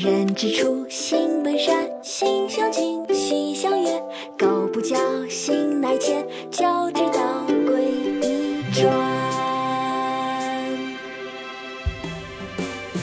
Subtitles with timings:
[0.00, 4.02] 人之初，性本善，性相近，习相远。
[4.38, 4.96] 苟不教，
[5.28, 6.26] 性乃迁。
[6.50, 7.84] 教之道，贵
[8.22, 8.90] 以专。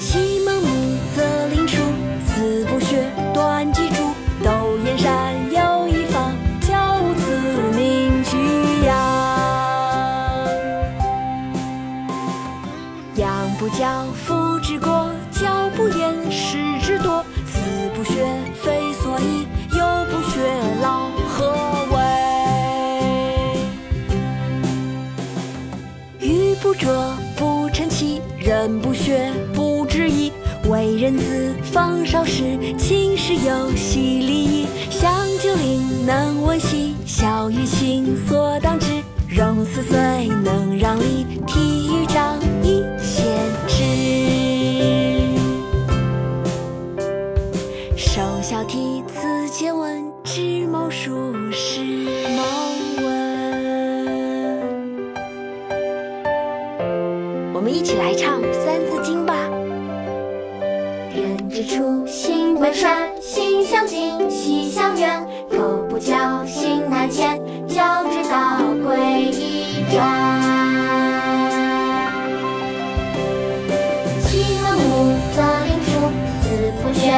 [0.00, 1.82] 昔孟母，择邻处；
[2.24, 3.04] 子不学，
[3.34, 4.14] 断机杼。
[4.42, 7.36] 窦燕山有一方，教五子，
[7.76, 8.96] 名俱扬。
[13.16, 16.56] 养不教，父之过；教不严，师
[16.86, 17.24] 之多。
[17.44, 17.58] 子
[17.96, 18.24] 不学，
[18.62, 19.44] 非所宜；
[19.76, 20.38] 幼不学，
[20.80, 21.52] 老何
[21.90, 21.98] 为？
[26.20, 26.86] 玉不琢，
[27.36, 30.30] 不成器；人不学，不知义。
[30.68, 34.66] 为人子，方少时，亲师友，习礼仪。
[34.88, 35.12] 香
[35.42, 39.02] 九龄，能温席；孝于亲，所当知。
[39.28, 40.30] 融四岁，
[48.48, 52.44] 首孝悌，次见闻；知谋术，识谋
[53.02, 53.04] 文。
[57.52, 59.34] 我们一起来唱《三字经》吧。
[61.12, 65.26] 人之初，性本善，性相近，习相远。
[65.50, 67.42] 苟不教，性乃迁。
[67.66, 70.06] 教之道，贵以专。
[74.22, 75.98] 其盲目，则令出；
[76.42, 76.46] 子
[76.80, 77.10] 不学，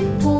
[0.00, 0.37] that pool.